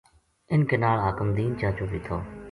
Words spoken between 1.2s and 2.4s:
دین چا چو بے تھو